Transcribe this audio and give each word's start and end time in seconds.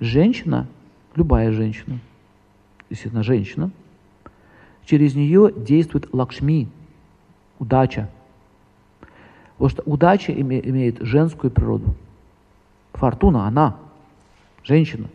Женщина, 0.00 0.66
любая 1.16 1.50
женщина, 1.50 1.98
естественно, 2.88 3.22
женщина, 3.24 3.70
через 4.84 5.14
нее 5.14 5.52
действует 5.54 6.12
лакшми, 6.14 6.68
удача. 7.58 8.08
Потому 9.56 9.70
что 9.70 9.82
удача 9.82 10.32
име, 10.32 10.60
имеет 10.60 11.00
женскую 11.00 11.50
природу. 11.50 11.94
Фортуна, 12.92 13.46
она, 13.46 13.76
женщина. 14.62 15.08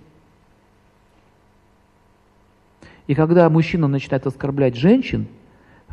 И 3.08 3.16
когда 3.16 3.50
мужчина 3.50 3.88
начинает 3.88 4.28
оскорблять 4.28 4.76
женщин, 4.76 5.28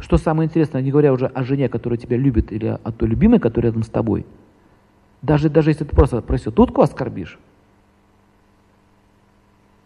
что 0.01 0.17
самое 0.17 0.49
интересное, 0.49 0.83
не 0.83 0.91
говоря 0.91 1.13
уже 1.13 1.27
о 1.27 1.45
жене, 1.45 1.69
которая 1.69 1.99
тебя 1.99 2.17
любит, 2.17 2.53
или 2.53 2.67
о 2.67 2.93
той 2.93 3.09
любимой, 3.09 3.39
которая 3.39 3.71
рядом 3.71 3.85
с 3.85 3.89
тобой, 3.89 4.27
даже, 5.23 5.49
даже 5.49 5.71
если 5.71 5.85
ты 5.85 5.95
просто 5.95 6.23
проститутку 6.23 6.83
оскорбишь, 6.83 7.39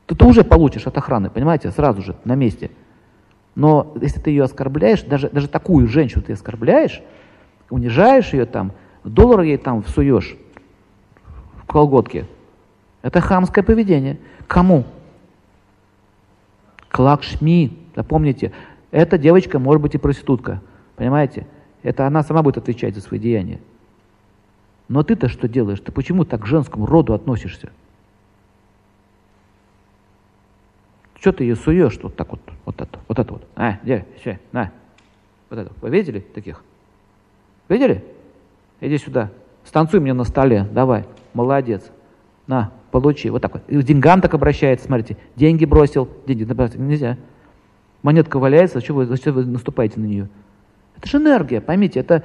то 0.06 0.14
ты 0.14 0.24
уже 0.24 0.44
получишь 0.44 0.86
от 0.86 0.96
охраны, 0.96 1.30
понимаете, 1.30 1.70
сразу 1.70 2.02
же, 2.02 2.16
на 2.24 2.34
месте. 2.34 2.70
Но 3.54 3.94
если 4.00 4.20
ты 4.20 4.30
ее 4.30 4.44
оскорбляешь, 4.44 5.02
даже, 5.02 5.28
даже 5.30 5.48
такую 5.48 5.86
женщину 5.88 6.22
ты 6.22 6.32
оскорбляешь, 6.32 7.02
унижаешь 7.70 8.32
ее 8.32 8.46
там, 8.46 8.72
доллар 9.04 9.40
ей 9.40 9.56
там 9.56 9.82
всуешь 9.82 10.36
в 11.56 11.66
колготке, 11.66 12.26
это 13.04 13.20
хамское 13.20 13.62
поведение. 13.62 14.18
Кому? 14.46 14.84
К 16.88 16.98
Лакшми. 16.98 17.76
Запомните, 17.94 18.52
эта 18.90 19.18
девочка 19.18 19.58
может 19.58 19.82
быть 19.82 19.94
и 19.94 19.98
проститутка. 19.98 20.62
Понимаете? 20.96 21.46
Это 21.82 22.06
она 22.06 22.22
сама 22.22 22.42
будет 22.42 22.56
отвечать 22.56 22.94
за 22.94 23.02
свои 23.02 23.20
деяния. 23.20 23.60
Но 24.88 25.02
ты-то 25.02 25.28
что 25.28 25.48
делаешь? 25.48 25.80
Ты 25.80 25.92
почему 25.92 26.24
так 26.24 26.42
к 26.42 26.46
женскому 26.46 26.86
роду 26.86 27.12
относишься? 27.12 27.72
Что 31.24 31.32
ты 31.32 31.44
ее 31.44 31.56
суешь 31.56 31.98
вот 32.02 32.16
так 32.16 32.32
вот, 32.32 32.40
вот 32.66 32.78
это, 32.82 33.00
вот 33.08 33.18
это 33.18 33.32
вот. 33.32 33.46
А, 33.56 33.78
где, 33.82 34.04
все, 34.20 34.38
на. 34.52 34.70
Вот 35.48 35.58
это. 35.58 35.72
Вы 35.80 35.88
видели 35.88 36.20
таких? 36.20 36.62
Видели? 37.66 38.04
Иди 38.82 38.98
сюда. 38.98 39.30
Станцуй 39.64 40.00
мне 40.00 40.12
на 40.12 40.24
столе. 40.24 40.68
Давай. 40.70 41.06
Молодец. 41.32 41.90
На, 42.46 42.72
получи. 42.90 43.30
Вот 43.30 43.40
так 43.40 43.54
вот. 43.54 43.62
И 43.68 43.80
к 43.80 43.84
деньгам 43.84 44.20
так 44.20 44.34
обращается, 44.34 44.84
смотрите. 44.84 45.16
Деньги 45.34 45.64
бросил. 45.64 46.10
Деньги 46.26 46.44
нельзя. 46.76 47.16
Монетка 48.02 48.38
валяется, 48.38 48.80
зачем 48.80 48.96
вы, 48.96 49.06
зачем 49.06 49.32
вы 49.32 49.46
наступаете 49.46 50.00
на 50.00 50.04
нее? 50.04 50.28
Это 50.98 51.08
же 51.08 51.16
энергия, 51.16 51.62
поймите. 51.62 52.00
Это, 52.00 52.22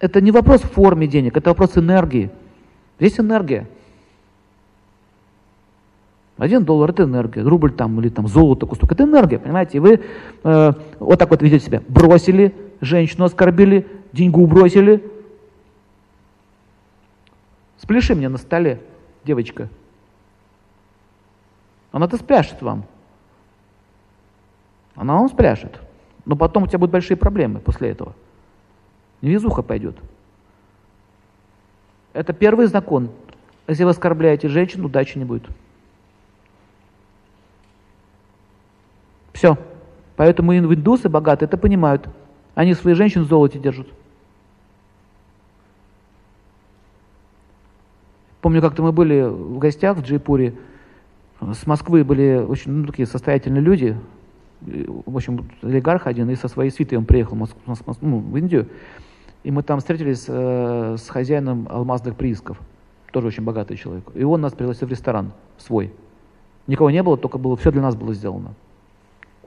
это 0.00 0.20
не 0.20 0.32
вопрос 0.32 0.62
в 0.62 0.72
форме 0.72 1.06
денег, 1.06 1.36
это 1.36 1.50
вопрос 1.50 1.78
энергии. 1.78 2.32
Здесь 2.98 3.20
энергия. 3.20 3.68
Один 6.38 6.64
доллар 6.64 6.90
это 6.90 7.04
энергия, 7.04 7.42
рубль 7.42 7.72
там 7.72 8.00
или 8.00 8.08
там 8.08 8.26
золото 8.26 8.66
кусок, 8.66 8.90
это 8.90 9.04
энергия, 9.04 9.38
понимаете? 9.38 9.76
И 9.76 9.80
вы 9.80 10.02
э, 10.44 10.72
вот 10.98 11.18
так 11.18 11.30
вот 11.30 11.42
ведете 11.42 11.66
себя. 11.66 11.82
Бросили, 11.88 12.54
женщину 12.80 13.24
оскорбили, 13.24 13.86
деньгу 14.12 14.46
бросили. 14.46 15.04
Спляши 17.76 18.14
мне 18.14 18.28
на 18.28 18.38
столе, 18.38 18.80
девочка. 19.24 19.68
Она-то 21.90 22.16
спляшет 22.16 22.62
вам. 22.62 22.84
Она 24.94 25.14
вам 25.14 25.28
спляшет. 25.28 25.80
Но 26.24 26.36
потом 26.36 26.62
у 26.62 26.66
тебя 26.66 26.78
будут 26.78 26.92
большие 26.92 27.16
проблемы 27.16 27.60
после 27.60 27.90
этого. 27.90 28.14
Невезуха 29.20 29.62
пойдет. 29.62 29.96
Это 32.12 32.32
первый 32.32 32.66
закон. 32.66 33.10
Если 33.68 33.84
вы 33.84 33.90
оскорбляете 33.90 34.48
женщину, 34.48 34.86
удачи 34.86 35.18
не 35.18 35.24
будет. 35.24 35.44
Все. 39.42 39.58
Поэтому 40.14 40.56
индусы 40.56 41.08
богатые 41.08 41.48
это 41.48 41.56
понимают. 41.56 42.08
Они 42.54 42.74
свои 42.74 42.94
женщин 42.94 43.22
в 43.24 43.26
золоте 43.26 43.58
держат. 43.58 43.88
Помню, 48.40 48.60
как-то 48.60 48.84
мы 48.84 48.92
были 48.92 49.22
в 49.22 49.58
гостях 49.58 49.96
в 49.96 50.02
Джейпуре. 50.02 50.54
С 51.40 51.66
Москвы 51.66 52.04
были 52.04 52.36
очень 52.36 52.70
ну, 52.70 52.86
такие 52.86 53.04
состоятельные 53.04 53.62
люди. 53.62 53.98
В 54.60 55.16
общем, 55.16 55.50
олигарх 55.60 56.06
один, 56.06 56.30
и 56.30 56.36
со 56.36 56.46
своей 56.46 56.70
свитой 56.70 56.98
он 56.98 57.04
приехал 57.04 57.34
в, 57.34 57.40
Москву, 57.66 57.96
ну, 58.00 58.18
в 58.20 58.36
Индию. 58.36 58.68
И 59.42 59.50
мы 59.50 59.64
там 59.64 59.80
встретились 59.80 60.26
э, 60.28 60.96
с 60.96 61.08
хозяином 61.08 61.66
алмазных 61.68 62.14
приисков. 62.14 62.60
Тоже 63.10 63.26
очень 63.26 63.42
богатый 63.42 63.76
человек. 63.76 64.04
И 64.14 64.22
он 64.22 64.40
нас 64.40 64.52
пригласил 64.52 64.86
в 64.86 64.92
ресторан 64.92 65.32
свой. 65.58 65.92
Никого 66.68 66.90
не 66.90 67.02
было, 67.02 67.16
только 67.16 67.38
было, 67.38 67.56
все 67.56 67.72
для 67.72 67.82
нас 67.82 67.96
было 67.96 68.14
сделано. 68.14 68.54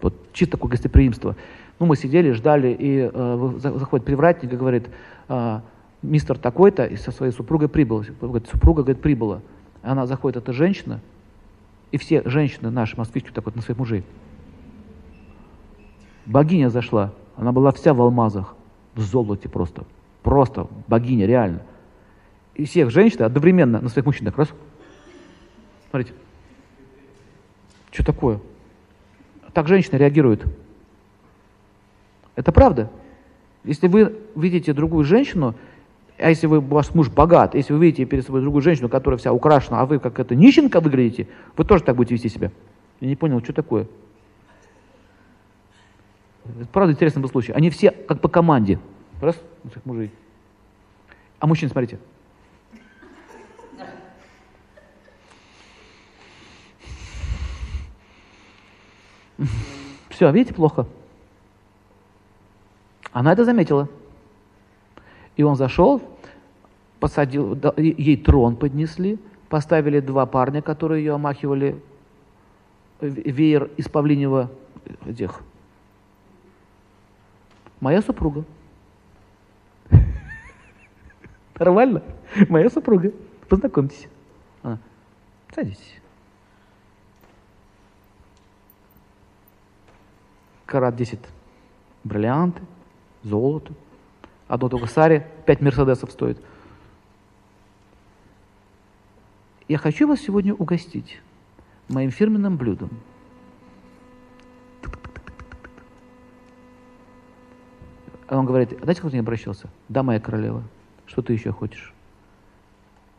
Вот 0.02 0.14
чисто 0.34 0.54
такое 0.54 0.72
гостеприимство. 0.72 1.36
Ну, 1.80 1.86
мы 1.86 1.96
сидели, 1.96 2.32
ждали, 2.32 2.76
и 2.78 3.10
э, 3.12 3.54
заходит 3.60 4.06
привратник 4.06 4.54
и 4.54 4.56
говорит, 4.56 4.90
э, 5.28 5.60
мистер 6.02 6.38
такой-то 6.38 6.86
и 6.86 6.96
со 6.96 7.12
своей 7.12 7.32
супругой 7.32 7.68
прибыл. 7.68 8.04
Говорит, 8.22 8.48
супруга, 8.48 8.84
говорит, 8.84 9.02
прибыла. 9.02 9.42
Она 9.82 10.08
заходит, 10.08 10.38
это 10.38 10.54
женщина, 10.54 11.02
и 11.92 11.98
все 11.98 12.22
женщины 12.26 12.70
наши, 12.70 12.98
москвички, 12.98 13.32
так 13.32 13.46
вот 13.46 13.56
на 13.56 13.62
своих 13.62 13.78
мужей. 13.78 14.04
Богиня 16.26 16.70
зашла, 16.70 17.14
она 17.36 17.52
была 17.52 17.72
вся 17.72 17.94
в 17.94 18.02
алмазах, 18.02 18.56
в 18.96 19.02
золоте 19.02 19.50
просто. 19.50 19.86
Просто 20.24 20.68
богиня, 20.88 21.28
реально. 21.28 21.62
И 22.56 22.66
всех 22.66 22.90
женщин 22.90 23.24
одновременно 23.24 23.80
на 23.82 23.90
своих 23.90 24.06
мужчин 24.06 24.26
так 24.26 24.38
раз. 24.38 24.50
Смотрите. 25.90 26.14
Что 27.92 28.04
такое? 28.04 28.40
Так 29.56 29.70
женщина 29.70 29.96
реагирует. 29.96 30.46
Это 32.36 32.52
правда. 32.52 32.92
Если 33.64 33.88
вы 33.88 34.20
видите 34.36 34.74
другую 34.74 35.06
женщину, 35.06 35.56
а 36.18 36.28
если 36.28 36.46
вы, 36.48 36.60
ваш 36.60 36.94
муж 36.94 37.10
богат, 37.10 37.56
если 37.56 37.72
вы 37.72 37.86
видите 37.86 38.04
перед 38.04 38.26
собой 38.26 38.42
другую 38.42 38.62
женщину, 38.62 38.90
которая 38.90 39.18
вся 39.18 39.32
украшена, 39.32 39.80
а 39.80 39.86
вы 39.86 40.00
как 40.00 40.20
это 40.20 40.36
нищенка 40.36 40.82
выглядите, 40.82 41.30
вы 41.56 41.64
тоже 41.64 41.86
так 41.86 41.96
будете 41.96 42.16
вести 42.16 42.28
себя. 42.28 42.52
Я 43.00 43.08
не 43.08 43.16
понял, 43.16 43.42
что 43.42 43.54
такое. 43.54 43.88
Это 46.44 46.68
правда 46.74 46.92
интересный 46.92 47.22
был 47.22 47.30
случай. 47.30 47.54
Они 47.54 47.70
все 47.70 47.92
как 47.92 48.20
по 48.20 48.28
команде. 48.28 48.78
Раз, 49.22 49.42
мужей. 49.86 50.12
А 51.40 51.48
мужчин, 51.48 51.70
смотрите. 51.70 51.98
Все, 60.10 60.32
видите, 60.32 60.54
плохо. 60.54 60.86
Она 63.12 63.34
это 63.34 63.46
заметила. 63.46 63.90
И 65.36 65.44
он 65.44 65.56
зашел, 65.56 66.02
посадил, 67.00 67.58
ей 67.78 68.18
трон 68.18 68.56
поднесли, 68.56 69.20
поставили 69.50 70.00
два 70.00 70.26
парня, 70.26 70.62
которые 70.62 71.04
ее 71.04 71.14
омахивали, 71.14 71.82
веер 73.02 73.70
из 73.78 73.90
павлинего 73.90 74.50
этих. 75.06 75.42
Моя 77.80 78.02
супруга. 78.02 78.46
Нормально? 81.60 82.04
Моя 82.50 82.70
супруга. 82.70 83.12
Познакомьтесь. 83.48 84.08
Она. 84.64 84.80
Садитесь. 85.54 86.02
Карат 90.66 90.96
10 90.96 91.20
бриллианты, 92.04 92.62
золото. 93.24 93.74
Одно 94.48 94.70
только 94.70 94.88
саре 94.88 95.32
5 95.46 95.62
мерседесов 95.62 96.12
стоит. 96.12 96.38
Я 99.68 99.78
хочу 99.78 100.08
вас 100.08 100.20
сегодня 100.20 100.54
угостить 100.54 101.20
моим 101.90 102.12
фирменным 102.12 102.58
блюдом. 102.58 102.90
А 108.28 108.38
он 108.38 108.46
говорит, 108.46 108.74
а 108.74 108.84
знаете, 108.84 109.02
как 109.02 109.14
ней 109.14 109.20
обращался? 109.20 109.70
Да, 109.88 110.04
моя 110.04 110.20
королева, 110.20 110.64
что 111.06 111.22
ты 111.22 111.34
еще 111.34 111.52
хочешь? 111.52 111.94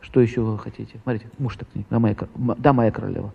Что 0.01 0.21
еще 0.21 0.41
вы 0.41 0.57
хотите? 0.57 0.99
Смотрите, 1.03 1.29
муж 1.37 1.55
так 1.57 1.67
к 1.69 1.71
да, 1.89 1.99
моя, 1.99 2.15
да, 2.35 2.73
моя 2.73 2.91
королева. 2.91 3.33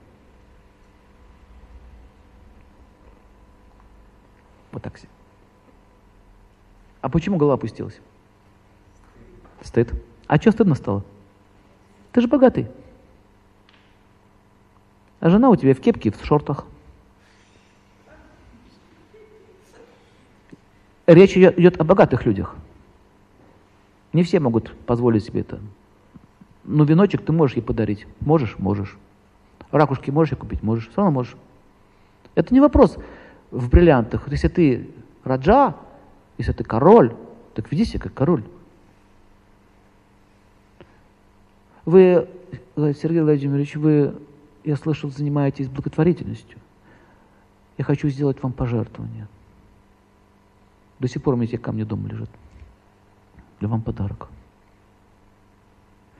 Вот 4.83 4.93
так. 4.93 5.01
А 7.01 7.09
почему 7.09 7.37
голова 7.37 7.55
опустилась? 7.55 8.01
Стыд. 9.61 9.93
А 10.27 10.37
что 10.37 10.53
стыдно 10.53 10.75
стало? 10.75 11.05
Ты 12.13 12.21
же 12.21 12.29
богатый. 12.29 12.69
А 15.21 15.31
жена 15.31 15.51
у 15.51 15.57
тебя 15.57 15.75
в 15.75 15.81
кепке 15.81 16.11
в 16.11 16.25
шортах. 16.25 16.65
Речь 21.07 21.37
идет 21.37 21.81
о 21.81 21.85
богатых 21.85 22.25
людях. 22.27 22.57
Не 24.13 24.23
все 24.23 24.41
могут 24.41 24.77
позволить 24.87 25.25
себе 25.25 25.41
это. 25.41 25.61
Но 26.65 26.85
веночек 26.85 27.25
ты 27.25 27.33
можешь 27.33 27.57
ей 27.57 27.63
подарить. 27.63 28.07
Можешь? 28.21 28.59
Можешь. 28.59 28.97
Ракушки 29.71 30.11
можешь 30.11 30.39
купить? 30.39 30.63
Можешь. 30.63 30.89
Все 30.89 30.97
равно 30.99 31.13
можешь. 31.13 31.37
Это 32.35 32.53
не 32.55 32.61
вопрос 32.61 32.99
в 33.53 33.69
бриллиантах. 33.69 34.29
Если 34.29 34.49
ты 34.49 34.91
раджа, 35.23 35.77
если 36.39 36.53
ты 36.53 36.65
король, 36.65 37.15
так 37.55 37.71
веди 37.71 37.85
себя 37.85 38.01
как 38.01 38.15
король. 38.15 38.43
Вы, 41.85 42.29
Сергей 42.77 43.21
Владимирович, 43.21 43.77
вы, 43.77 44.15
я 44.65 44.77
слышал, 44.77 45.11
занимаетесь 45.11 45.69
благотворительностью. 45.69 46.59
Я 47.77 47.85
хочу 47.85 48.09
сделать 48.09 48.43
вам 48.43 48.53
пожертвование. 48.53 49.29
До 50.99 51.09
сих 51.09 51.23
пор 51.23 51.35
у 51.35 51.37
меня 51.37 51.49
эти 51.49 51.57
камни 51.57 51.83
дома 51.83 52.09
лежат. 52.09 52.31
Для 53.61 53.69
вам 53.69 53.83
подарок. 53.83 54.29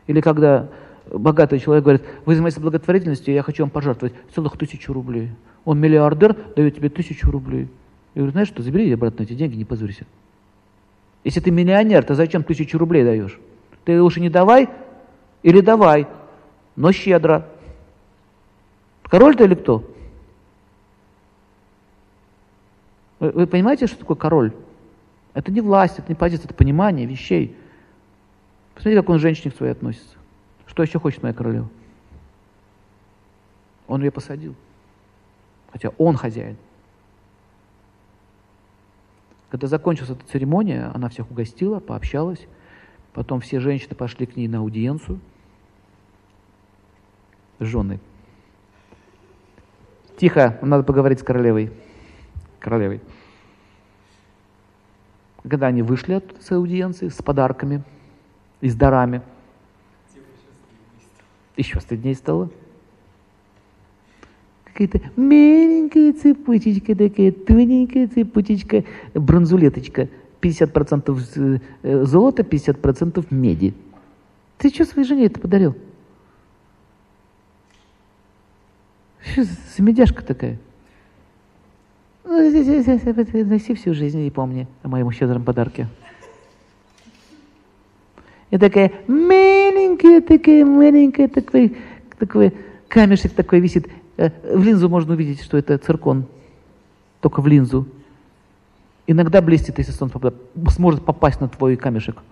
Или 0.07 0.21
когда 0.21 0.69
богатый 1.11 1.61
человек 1.61 1.85
говорит, 1.85 2.03
вы 2.27 2.35
занимаетесь 2.35 2.61
благотворительностью, 2.61 3.33
я 3.33 3.43
хочу 3.43 3.63
вам 3.63 3.71
пожертвовать 3.71 4.15
целых 4.35 4.59
тысячу 4.59 4.93
рублей. 4.93 5.31
Он 5.65 5.79
миллиардер, 5.79 6.37
дает 6.57 6.77
тебе 6.77 6.89
тысячу 6.89 7.31
рублей. 7.31 7.69
Я 8.15 8.21
говорю, 8.21 8.33
знаешь 8.33 8.49
что, 8.49 8.63
забери 8.63 8.93
обратно 8.93 9.23
эти 9.23 9.35
деньги, 9.35 9.57
не 9.57 9.65
позорься. 9.65 10.07
Если 11.25 11.41
ты 11.41 11.51
миллионер, 11.51 12.05
то 12.05 12.15
зачем 12.15 12.43
тысячу 12.43 12.79
рублей 12.79 13.05
даешь? 13.05 13.39
Ты 13.85 14.01
лучше 14.01 14.21
не 14.21 14.29
давай 14.29 14.69
или 15.43 15.61
давай, 15.61 16.07
но 16.77 16.93
щедро. 16.93 17.49
Король 19.05 19.37
ты 19.37 19.45
или 19.45 19.55
кто? 19.55 19.89
Вы, 23.21 23.31
вы 23.31 23.47
понимаете, 23.47 23.87
что 23.87 23.99
такое 23.99 24.17
король? 24.17 24.53
Это 25.35 25.53
не 25.53 25.61
власть, 25.61 25.99
это 25.99 26.09
не 26.09 26.15
позиция, 26.15 26.47
это 26.47 26.55
понимание 26.55 27.07
вещей. 27.07 27.57
Посмотрите, 28.75 29.01
как 29.01 29.11
он 29.11 29.19
женщине 29.19 29.53
к 29.53 29.57
своей 29.57 29.73
относится. 29.73 30.17
Что 30.67 30.83
еще 30.83 30.99
хочет 30.99 31.23
моя 31.23 31.35
королева? 31.35 31.69
Он 33.87 34.03
ее 34.03 34.11
посадил. 34.11 34.55
Хотя 35.73 35.89
он 35.99 36.17
хозяин. 36.17 36.57
Когда 39.51 39.67
закончилась 39.67 40.11
эта 40.11 40.27
церемония, 40.27 40.91
она 40.95 41.09
всех 41.09 41.31
угостила, 41.31 41.81
пообщалась. 41.81 42.47
Потом 43.13 43.41
все 43.41 43.61
женщины 43.61 43.95
пошли 43.95 44.27
к 44.27 44.37
ней 44.37 44.49
на 44.49 44.59
аудиенцию. 44.59 45.21
Жены. 47.59 48.01
Тихо, 50.17 50.59
надо 50.63 50.85
поговорить 50.85 51.21
с 51.21 51.23
королевой. 51.23 51.73
Королевой. 52.61 53.01
Когда 55.43 55.67
они 55.67 55.83
вышли 55.83 56.15
от 56.15 56.37
с 56.41 56.53
аудиенции 56.53 57.09
с 57.09 57.17
подарками 57.17 57.83
и 58.61 58.69
с 58.69 58.77
дарами, 58.77 59.23
еще 61.57 61.81
стыднее 61.81 62.15
стало. 62.15 62.51
Какая-то 64.73 65.01
маленькая 65.17 66.13
цепочечка 66.15 66.95
такая, 66.95 67.31
тоненькая 67.33 68.09
цепочечка, 68.09 68.85
бронзулеточка. 69.15 70.09
50% 70.41 71.61
э, 71.83 72.05
золота, 72.05 72.43
50% 72.43 73.27
меди. 73.31 73.75
Ты 74.59 74.71
что 74.71 74.85
своей 74.85 75.07
жене 75.07 75.27
это 75.27 75.39
подарил? 75.39 75.77
Что 79.21 79.45
за 79.45 79.83
медяшка 79.83 80.25
такая? 80.25 80.59
Носи 82.25 83.75
всю 83.75 83.95
жизнь 83.95 84.21
и 84.21 84.31
помни 84.31 84.67
о 84.83 84.89
моем 84.89 85.11
щедром 85.13 85.45
подарке. 85.45 85.89
И 88.51 88.59
такая 88.59 88.93
маленькая, 89.07 90.21
такая 90.21 90.65
маленькая, 90.65 91.29
такой, 91.29 91.77
такой 92.19 92.53
камешек 92.89 93.33
такой 93.33 93.61
висит. 93.61 93.89
Э, 94.23 94.57
в 94.57 94.63
линзу 94.63 94.89
можно 94.89 95.15
увидеть, 95.15 95.43
что 95.43 95.57
это 95.59 95.77
циркон. 95.79 96.27
Только 97.21 97.41
в 97.41 97.47
линзу. 97.49 97.89
Иногда 99.09 99.43
блестит, 99.43 99.79
если 99.79 99.91
солнце 99.91 100.33
сможет 100.69 101.05
попасть 101.05 101.41
на 101.41 101.49
твой 101.49 101.77
камешек. 101.77 102.23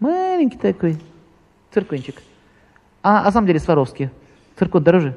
Маленький 0.00 0.58
такой 0.58 0.98
циркончик. 1.72 2.16
А, 3.04 3.22
на 3.22 3.30
самом 3.30 3.46
деле 3.46 3.60
Сваровский. 3.60 4.10
Циркон 4.58 4.82
дороже. 4.82 5.16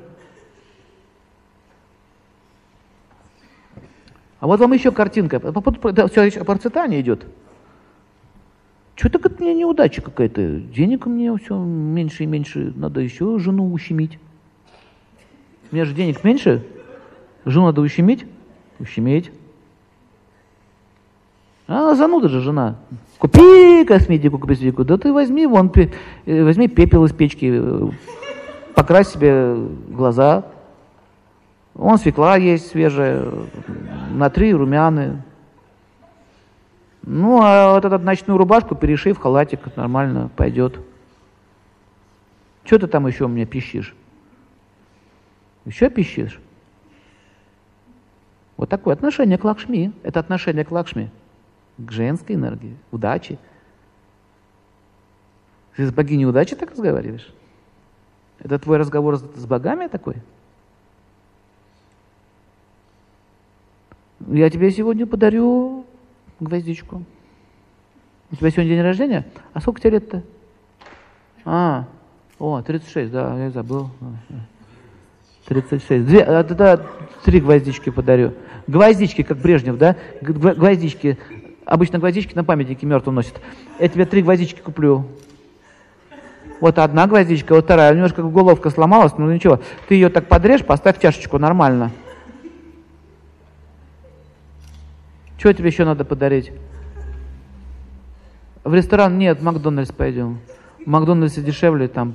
А 4.39 4.45
вот 4.45 4.59
вам 4.59 4.73
еще 4.73 4.91
картинка. 4.91 5.39
Все, 5.39 6.43
процветание 6.43 7.01
идет. 7.01 7.25
Что 8.95 9.09
так 9.09 9.25
от 9.25 9.39
меня 9.39 9.55
неудача 9.55 10.03
какая-то? 10.03 10.59
Денег 10.59 11.07
у 11.07 11.09
меня 11.09 11.35
все 11.37 11.57
меньше 11.57 12.23
и 12.23 12.27
меньше. 12.27 12.71
Надо 12.75 13.01
еще 13.01 13.39
жену 13.39 13.71
ущемить. 13.73 14.19
У 15.71 15.75
меня 15.75 15.85
же 15.85 15.93
денег 15.93 16.23
меньше. 16.23 16.65
Жену 17.45 17.67
надо 17.67 17.79
ущемить? 17.79 18.25
Ущемить. 18.79 19.31
А, 21.67 21.95
зануда 21.95 22.27
же 22.27 22.41
жена. 22.41 22.75
Купи 23.17 23.85
косметику, 23.85 24.37
косметику. 24.37 24.83
Да 24.83 24.97
ты 24.97 25.13
возьми, 25.13 25.47
вон, 25.47 25.71
э, 26.25 26.43
возьми 26.43 26.67
пепел 26.67 27.05
из 27.05 27.13
печки, 27.13 27.49
э, 27.53 27.89
покрась 28.75 29.09
себе 29.09 29.55
глаза. 29.87 30.43
Вон 31.73 31.97
свекла 31.97 32.35
есть 32.35 32.67
свежая, 32.67 33.31
на 34.11 34.29
три 34.29 34.53
румяны. 34.53 35.23
Ну, 37.03 37.39
а 37.41 37.75
вот 37.75 37.85
эту 37.85 37.97
ночную 37.99 38.37
рубашку 38.37 38.75
перешив, 38.75 39.17
халатик 39.17 39.75
нормально 39.77 40.29
пойдет. 40.35 40.79
Что 42.65 42.79
ты 42.79 42.87
там 42.87 43.07
еще 43.07 43.25
у 43.25 43.29
меня 43.29 43.45
пищишь? 43.45 43.95
Еще 45.65 45.89
пищишь? 45.89 46.39
Вот 48.57 48.69
такое 48.69 48.93
отношение 48.93 49.37
к 49.37 49.43
Лакшми. 49.43 49.91
Это 50.03 50.19
отношение 50.19 50.65
к 50.65 50.71
Лакшми, 50.71 51.09
к 51.77 51.91
женской 51.91 52.35
энергии, 52.35 52.77
удачи. 52.91 53.39
Ты 55.75 55.87
с 55.87 55.91
богиней 55.91 56.25
удачи 56.25 56.55
так 56.55 56.71
разговариваешь? 56.71 57.33
Это 58.39 58.59
твой 58.59 58.77
разговор 58.77 59.17
с, 59.17 59.45
богами 59.45 59.87
такой? 59.87 60.15
Я 64.27 64.49
тебе 64.49 64.71
сегодня 64.71 65.07
подарю 65.07 65.85
гвоздичку. 66.39 67.03
У 68.31 68.35
тебя 68.35 68.49
сегодня 68.49 68.75
день 68.75 68.81
рождения? 68.81 69.25
А 69.53 69.61
сколько 69.61 69.79
тебе 69.79 69.91
лет-то? 69.93 70.23
А, 71.45 71.87
о, 72.37 72.61
36, 72.61 73.11
да, 73.11 73.43
я 73.43 73.51
забыл. 73.51 73.89
36. 75.51 76.05
Две, 76.05 76.23
а, 76.23 76.45
тогда 76.45 76.79
три 77.25 77.41
гвоздички 77.41 77.89
подарю. 77.89 78.33
Гвоздички, 78.67 79.21
как 79.21 79.37
Брежнев, 79.37 79.77
да? 79.77 79.97
Гвоздички. 80.21 81.17
Обычно 81.65 81.99
гвоздички 81.99 82.33
на 82.35 82.45
памятнике 82.45 82.85
мертвым 82.85 83.15
носят. 83.15 83.41
Я 83.77 83.89
тебе 83.89 84.05
три 84.05 84.21
гвоздички 84.21 84.61
куплю. 84.61 85.07
Вот 86.61 86.79
одна 86.79 87.05
гвоздичка, 87.05 87.53
вот 87.53 87.65
вторая. 87.65 87.93
Немножко 87.93 88.23
головка 88.23 88.69
сломалась, 88.69 89.17
но 89.17 89.31
ничего. 89.33 89.59
Ты 89.89 89.95
ее 89.95 90.07
так 90.07 90.29
подрежь, 90.29 90.63
поставь 90.63 91.01
чашечку, 91.01 91.37
нормально. 91.37 91.91
Что 95.37 95.53
тебе 95.53 95.67
еще 95.67 95.83
надо 95.83 96.05
подарить? 96.05 96.53
В 98.63 98.73
ресторан 98.73 99.17
нет, 99.17 99.39
в 99.39 99.43
Макдональдс 99.43 99.91
пойдем. 99.91 100.39
В 100.85 100.87
Макдональдсе 100.87 101.41
дешевле, 101.41 101.89
там 101.89 102.13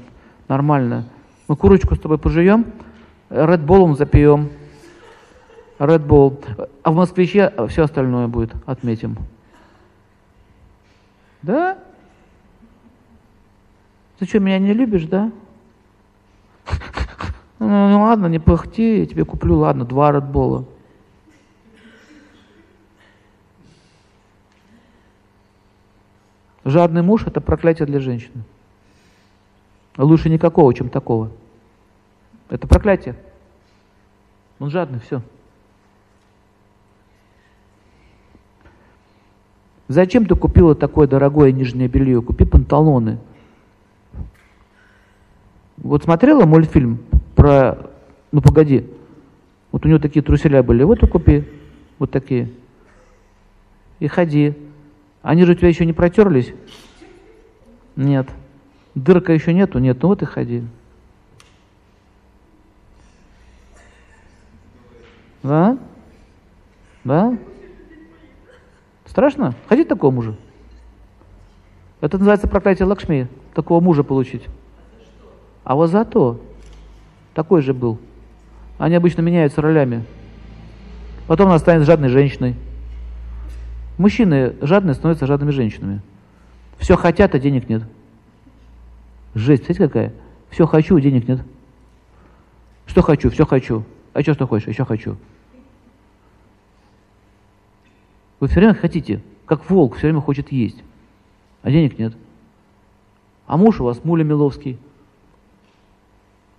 нормально. 0.49 1.07
Мы 1.49 1.57
курочку 1.57 1.97
с 1.97 1.99
тобой 1.99 2.19
пожуем, 2.19 2.73
Редболом 3.37 3.97
запьем. 3.97 4.51
Редбол. 5.79 6.41
А 6.83 6.91
в 6.91 6.95
Москвиче 6.95 7.53
все 7.69 7.85
остальное 7.85 8.29
будет, 8.29 8.55
отметим. 8.65 9.19
Да? 11.43 11.79
Ты 14.19 14.25
что, 14.25 14.41
меня 14.41 14.59
не 14.59 14.73
любишь, 14.73 15.05
да? 15.05 15.31
Ну, 17.59 17.89
ну 17.89 18.03
ладно, 18.03 18.27
не 18.27 18.39
пыхти, 18.39 18.99
я 18.99 19.07
тебе 19.07 19.25
куплю, 19.25 19.57
ладно, 19.57 19.87
два 19.87 20.13
Редбола. 20.13 20.67
Жадный 26.67 27.01
муж– 27.01 27.23
это 27.27 27.41
проклятие 27.41 27.87
для 27.87 27.99
женщины. 27.99 28.45
Лучше 29.97 30.29
никакого, 30.29 30.75
чем 30.75 30.91
такого. 30.91 31.31
Это 32.49 32.67
проклятие. 32.67 33.17
Он 34.59 34.71
жадный, 34.71 35.01
все. 35.01 35.23
Зачем 39.89 40.27
ты 40.27 40.35
купила 40.35 40.75
такое 40.75 41.07
дорогое 41.07 41.53
нижнее 41.53 41.89
белье? 41.89 42.21
Купи 42.21 42.45
панталоны. 42.45 43.19
Вот 45.77 46.05
смотрела 46.05 46.45
мультфильм 46.45 46.99
про... 47.37 47.91
Ну, 48.33 48.41
погоди. 48.41 48.89
Вот 49.71 49.85
у 49.85 49.89
него 49.89 49.99
такие 49.99 50.23
труселя 50.23 50.63
были. 50.63 50.83
Вот 50.83 51.03
и 51.03 51.07
купи. 51.07 51.45
Вот 51.99 52.11
такие. 52.11 52.51
И 54.01 54.09
ходи. 54.09 54.55
Они 55.23 55.45
же 55.45 55.53
у 55.53 55.55
тебя 55.55 55.69
еще 55.69 55.87
не 55.87 55.93
протерлись? 55.93 56.53
Нет. 57.95 58.29
Дырка 58.95 59.33
еще 59.33 59.53
нету? 59.53 59.79
Нет. 59.79 59.99
Ну 60.03 60.09
вот 60.09 60.23
и 60.23 60.25
ходи. 60.25 60.65
Да? 65.47 65.79
Да? 67.05 67.39
Страшно? 69.05 69.55
Хотите 69.69 69.89
такого 69.89 70.11
мужа? 70.11 70.35
Это 72.01 72.19
называется 72.19 72.49
проклятие 72.49 72.87
Лакшми, 72.87 73.29
такого 73.55 73.81
мужа 73.81 74.03
получить. 74.03 74.45
А 75.63 75.77
вот 75.77 75.89
зато 75.89 76.41
такой 77.33 77.63
же 77.63 77.73
был. 77.73 77.99
Они 78.79 78.97
обычно 78.97 79.23
меняются 79.23 79.63
ролями. 79.63 80.05
Потом 81.29 81.49
она 81.49 81.59
станет 81.59 81.87
жадной 81.87 82.09
женщиной. 82.09 82.57
Мужчины 83.99 84.57
жадные 84.61 84.95
становятся 84.95 85.27
жадными 85.27 85.53
женщинами. 85.53 86.03
Все 86.79 86.97
хотят, 86.97 87.35
а 87.35 87.39
денег 87.39 87.69
нет. 87.69 87.85
Жесть, 89.35 89.65
смотрите 89.65 89.87
какая? 89.87 90.13
Все 90.51 90.67
хочу, 90.67 90.97
а 90.97 91.01
денег 91.01 91.29
нет. 91.29 91.41
Что 92.87 93.03
хочу, 93.03 93.31
все 93.31 93.47
хочу. 93.47 93.85
А 94.13 94.23
что, 94.23 94.35
что 94.35 94.47
хочешь? 94.47 94.69
Еще 94.69 94.85
хочу. 94.85 95.17
Вы 98.41 98.49
все 98.49 98.61
время 98.61 98.75
хотите, 98.75 99.23
как 99.47 99.69
волк, 99.71 99.97
все 99.97 100.09
время 100.09 100.21
хочет 100.21 100.53
есть, 100.53 100.83
а 101.63 101.71
денег 101.71 101.99
нет. 101.99 102.15
А 103.47 103.57
муж 103.57 103.81
у 103.81 103.85
вас 103.85 104.05
Муля 104.05 104.25
Миловский. 104.25 104.79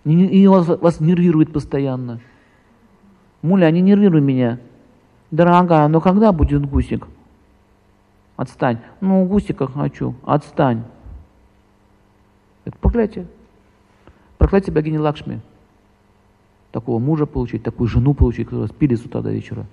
И 0.05 0.48
вас, 0.48 0.67
вас 0.67 1.00
нервирует 1.01 1.51
постоянно. 1.51 2.22
Муля, 3.41 3.69
не 3.72 3.81
нервируй 3.81 4.22
меня. 4.22 4.60
Дорогая, 5.31 5.88
но 5.89 6.00
когда 6.00 6.31
будет 6.31 6.65
гусик? 6.65 7.07
Отстань. 8.38 8.79
Ну, 9.01 9.25
гусика 9.25 9.67
хочу. 9.67 10.15
Отстань. 10.24 10.84
Это 12.63 12.77
проклятие. 12.77 13.27
Проклятие 14.38 14.74
богини 14.74 14.98
Лакшми. 14.98 15.41
Такого 16.72 17.00
мужа 17.00 17.25
получить, 17.25 17.63
такую 17.63 17.88
жену 17.88 18.13
получить, 18.13 18.46
которая 18.46 18.67
спили 18.67 18.96
с 18.96 19.03
утра 19.03 19.22
до 19.22 19.31
вечера. 19.31 19.65